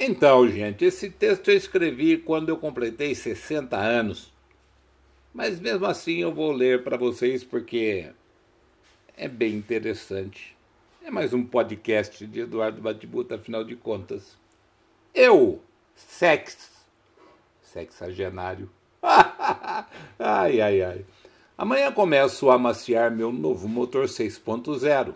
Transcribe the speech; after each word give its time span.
Então, 0.00 0.46
gente, 0.48 0.84
esse 0.84 1.10
texto 1.10 1.50
eu 1.50 1.56
escrevi 1.56 2.18
quando 2.18 2.50
eu 2.50 2.56
completei 2.56 3.16
60 3.16 3.76
anos. 3.76 4.32
Mas 5.34 5.58
mesmo 5.58 5.86
assim 5.86 6.18
eu 6.18 6.32
vou 6.32 6.52
ler 6.52 6.84
para 6.84 6.96
vocês 6.96 7.42
porque 7.42 8.08
é 9.16 9.26
bem 9.26 9.54
interessante. 9.54 10.56
É 11.02 11.10
mais 11.10 11.34
um 11.34 11.44
podcast 11.44 12.24
de 12.24 12.40
Eduardo 12.40 12.80
Batibuta, 12.80 13.34
afinal 13.34 13.64
de 13.64 13.74
contas. 13.74 14.36
Eu, 15.12 15.60
sex, 15.96 16.70
sexagenário. 17.60 18.70
ai, 20.16 20.60
ai, 20.60 20.80
ai. 20.80 21.04
Amanhã 21.56 21.90
começo 21.90 22.48
a 22.50 22.54
amaciar 22.54 23.10
meu 23.10 23.32
novo 23.32 23.66
motor 23.66 24.04
6.0. 24.04 25.12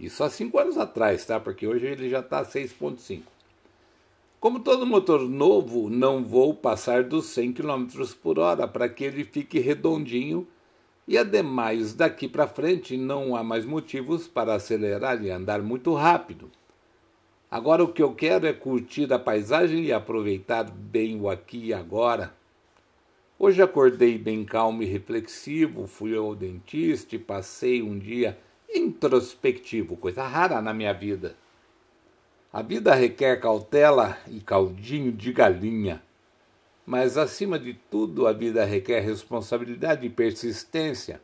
Isso 0.00 0.24
há 0.24 0.30
cinco 0.30 0.58
anos 0.58 0.78
atrás, 0.78 1.26
tá? 1.26 1.38
Porque 1.38 1.66
hoje 1.66 1.84
ele 1.84 2.08
já 2.08 2.20
está 2.20 2.42
6.5. 2.42 3.33
Como 4.44 4.60
todo 4.60 4.84
motor 4.84 5.26
novo, 5.26 5.88
não 5.88 6.22
vou 6.22 6.52
passar 6.52 7.02
dos 7.02 7.24
100 7.28 7.54
km 7.54 7.86
por 8.22 8.38
hora 8.38 8.68
para 8.68 8.90
que 8.90 9.02
ele 9.02 9.24
fique 9.24 9.58
redondinho 9.58 10.46
e, 11.08 11.16
ademais, 11.16 11.94
daqui 11.94 12.28
para 12.28 12.46
frente 12.46 12.94
não 12.94 13.34
há 13.34 13.42
mais 13.42 13.64
motivos 13.64 14.28
para 14.28 14.54
acelerar 14.54 15.24
e 15.24 15.30
andar 15.30 15.62
muito 15.62 15.94
rápido. 15.94 16.50
Agora 17.50 17.82
o 17.82 17.88
que 17.90 18.02
eu 18.02 18.14
quero 18.14 18.46
é 18.46 18.52
curtir 18.52 19.10
a 19.14 19.18
paisagem 19.18 19.82
e 19.82 19.94
aproveitar 19.94 20.64
bem 20.64 21.18
o 21.18 21.30
aqui 21.30 21.68
e 21.68 21.72
agora. 21.72 22.34
Hoje 23.38 23.62
acordei 23.62 24.18
bem 24.18 24.44
calmo 24.44 24.82
e 24.82 24.84
reflexivo, 24.84 25.86
fui 25.86 26.14
ao 26.14 26.34
dentista 26.34 27.16
e 27.16 27.18
passei 27.18 27.80
um 27.80 27.98
dia 27.98 28.38
introspectivo, 28.68 29.96
coisa 29.96 30.22
rara 30.26 30.60
na 30.60 30.74
minha 30.74 30.92
vida. 30.92 31.34
A 32.54 32.62
vida 32.62 32.94
requer 32.94 33.40
cautela 33.40 34.16
e 34.28 34.38
caldinho 34.38 35.10
de 35.10 35.32
galinha. 35.32 36.00
Mas, 36.86 37.18
acima 37.18 37.58
de 37.58 37.74
tudo, 37.74 38.28
a 38.28 38.32
vida 38.32 38.64
requer 38.64 39.00
responsabilidade 39.00 40.06
e 40.06 40.08
persistência. 40.08 41.20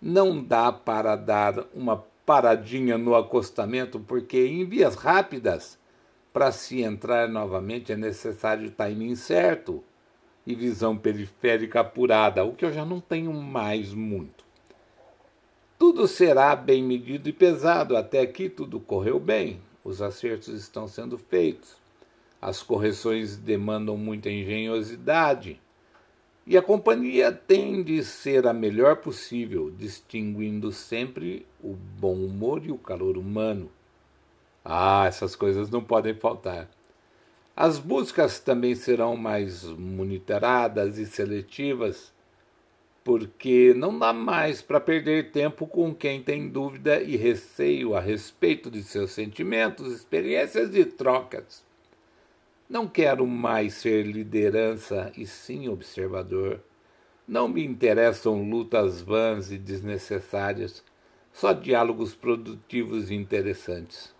Não 0.00 0.40
dá 0.40 0.70
para 0.70 1.16
dar 1.16 1.66
uma 1.74 1.96
paradinha 2.24 2.96
no 2.96 3.16
acostamento, 3.16 3.98
porque 3.98 4.46
em 4.46 4.64
vias 4.64 4.94
rápidas, 4.94 5.76
para 6.32 6.52
se 6.52 6.80
entrar 6.80 7.28
novamente 7.28 7.90
é 7.90 7.96
necessário 7.96 8.70
timing 8.70 9.16
certo 9.16 9.82
e 10.46 10.54
visão 10.54 10.96
periférica 10.96 11.80
apurada, 11.80 12.44
o 12.44 12.54
que 12.54 12.64
eu 12.64 12.72
já 12.72 12.84
não 12.84 13.00
tenho 13.00 13.32
mais 13.32 13.92
muito. 13.92 14.44
Tudo 15.76 16.06
será 16.06 16.54
bem 16.54 16.84
medido 16.84 17.28
e 17.28 17.32
pesado, 17.32 17.96
até 17.96 18.20
aqui 18.20 18.48
tudo 18.48 18.78
correu 18.78 19.18
bem 19.18 19.60
os 19.86 20.02
acertos 20.02 20.48
estão 20.48 20.88
sendo 20.88 21.16
feitos, 21.16 21.76
as 22.42 22.60
correções 22.60 23.36
demandam 23.36 23.96
muita 23.96 24.28
engenhosidade. 24.28 25.60
E 26.44 26.56
a 26.56 26.62
companhia 26.62 27.30
tem 27.30 27.82
de 27.84 28.02
ser 28.04 28.46
a 28.46 28.52
melhor 28.52 28.96
possível, 28.96 29.70
distinguindo 29.70 30.72
sempre 30.72 31.46
o 31.62 31.74
bom 31.74 32.14
humor 32.14 32.64
e 32.64 32.72
o 32.72 32.78
calor 32.78 33.16
humano. 33.16 33.70
Ah, 34.64 35.06
essas 35.06 35.36
coisas 35.36 35.70
não 35.70 35.82
podem 35.82 36.14
faltar. 36.14 36.68
As 37.54 37.78
buscas 37.78 38.40
também 38.40 38.74
serão 38.74 39.16
mais 39.16 39.62
monitoradas 39.64 40.98
e 40.98 41.06
seletivas 41.06 42.12
porque 43.06 43.72
não 43.72 43.96
dá 43.96 44.12
mais 44.12 44.60
para 44.60 44.80
perder 44.80 45.30
tempo 45.30 45.64
com 45.64 45.94
quem 45.94 46.20
tem 46.20 46.48
dúvida 46.48 47.00
e 47.00 47.16
receio 47.16 47.94
a 47.94 48.00
respeito 48.00 48.68
de 48.68 48.82
seus 48.82 49.12
sentimentos, 49.12 49.92
experiências 49.92 50.74
e 50.74 50.84
trocas. 50.84 51.64
Não 52.68 52.88
quero 52.88 53.24
mais 53.24 53.74
ser 53.74 54.04
liderança 54.04 55.12
e 55.16 55.24
sim 55.24 55.68
observador. 55.68 56.60
Não 57.28 57.46
me 57.46 57.64
interessam 57.64 58.42
lutas 58.42 59.00
vãs 59.00 59.52
e 59.52 59.56
desnecessárias, 59.56 60.82
só 61.32 61.52
diálogos 61.52 62.12
produtivos 62.12 63.08
e 63.08 63.14
interessantes. 63.14 64.12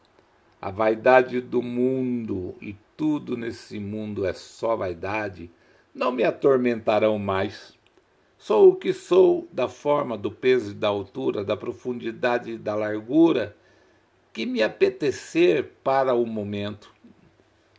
A 0.63 0.71
vaidade 0.71 1.41
do 1.41 1.61
mundo 1.61 2.55
e 2.63 2.77
tudo 2.97 3.37
nesse 3.37 3.81
mundo 3.81 4.25
é 4.25 4.33
só 4.33 4.77
vaidade, 4.77 5.51
não 5.93 6.13
me 6.13 6.23
atormentarão 6.23 7.19
mais. 7.19 7.76
Sou 8.47 8.69
o 8.69 8.77
que 8.77 8.93
sou, 8.93 9.49
da 9.51 9.69
forma, 9.69 10.17
do 10.17 10.31
peso 10.31 10.71
e 10.71 10.75
da 10.75 10.87
altura, 10.87 11.43
da 11.43 11.57
profundidade 11.57 12.53
e 12.53 12.57
da 12.57 12.77
largura, 12.77 13.57
que 14.33 14.47
me 14.47 14.63
apetecer 14.63 15.73
para 15.83 16.15
o 16.15 16.25
momento. 16.25 16.95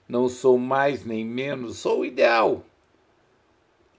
Não 0.10 0.28
sou 0.28 0.58
mais 0.58 1.06
nem 1.06 1.24
menos, 1.24 1.78
sou 1.78 2.02
o 2.02 2.06
ideal. 2.06 2.66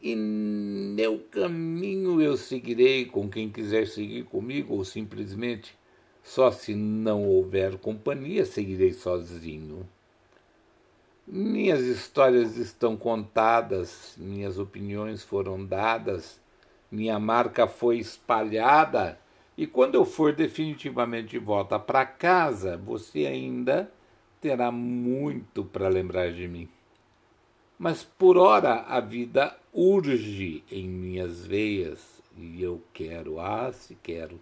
E 0.03 0.15
meu 0.15 1.21
caminho 1.31 2.21
eu 2.21 2.37
seguirei 2.37 3.07
com 3.07 3.31
quem 3.31 3.49
quiser 3.49 3.87
seguir 3.87 4.25
comigo, 4.25 4.75
ou 4.75 4.85
simplesmente, 4.85 5.75
só 6.23 6.51
se 6.51 6.75
não 6.75 7.25
houver 7.25 7.79
companhia, 7.79 8.45
seguirei 8.45 8.93
sozinho. 8.93 9.89
Minhas 11.27 11.81
histórias 11.81 12.59
estão 12.59 12.95
contadas, 12.95 14.15
minhas 14.19 14.59
opiniões 14.59 15.23
foram 15.23 15.65
dadas 15.65 16.47
minha 16.91 17.19
marca 17.19 17.67
foi 17.67 17.99
espalhada 17.99 19.19
e 19.57 19.67
quando 19.67 19.97
eu 19.97 20.05
for 20.05 20.33
definitivamente 20.33 21.31
de 21.31 21.39
volta 21.39 21.79
para 21.79 22.07
casa, 22.07 22.77
você 22.77 23.27
ainda 23.27 23.91
terá 24.41 24.71
muito 24.71 25.65
para 25.65 25.89
lembrar 25.89 26.33
de 26.33 26.47
mim. 26.47 26.69
Mas 27.79 28.05
por 28.05 28.37
ora 28.37 28.83
a 28.83 29.01
vida 29.01 29.57
urge 29.73 30.63
em 30.71 30.89
minhas 30.89 31.45
veias 31.45 32.23
e 32.37 32.63
eu 32.63 32.81
quero, 32.93 33.41
ah, 33.41 33.73
se 33.73 33.97
quero, 33.97 34.41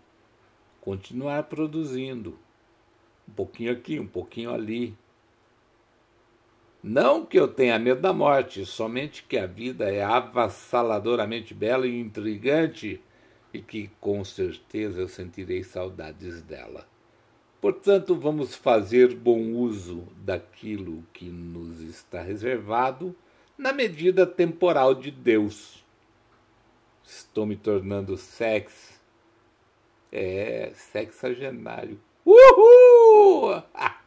continuar 0.80 1.44
produzindo. 1.44 2.38
Um 3.26 3.32
pouquinho 3.32 3.72
aqui, 3.72 3.98
um 3.98 4.06
pouquinho 4.06 4.52
ali, 4.52 4.94
não 6.82 7.24
que 7.24 7.38
eu 7.38 7.48
tenha 7.48 7.78
medo 7.78 8.00
da 8.00 8.12
morte, 8.12 8.64
somente 8.64 9.24
que 9.24 9.36
a 9.36 9.46
vida 9.46 9.90
é 9.90 10.02
avassaladoramente 10.02 11.52
bela 11.52 11.86
e 11.86 11.98
intrigante 11.98 13.00
e 13.52 13.60
que 13.60 13.90
com 14.00 14.24
certeza 14.24 15.00
eu 15.00 15.08
sentirei 15.08 15.64
saudades 15.64 16.42
dela. 16.42 16.86
Portanto, 17.60 18.14
vamos 18.14 18.54
fazer 18.54 19.14
bom 19.14 19.52
uso 19.54 20.06
daquilo 20.18 21.02
que 21.12 21.24
nos 21.24 21.80
está 21.80 22.22
reservado 22.22 23.16
na 23.56 23.72
medida 23.72 24.26
temporal 24.26 24.94
de 24.94 25.10
Deus. 25.10 25.84
Estou 27.02 27.46
me 27.46 27.56
tornando 27.56 28.16
sex. 28.16 29.00
É, 30.12 30.70
sexagenário. 30.74 32.00
Uhul! 32.24 33.62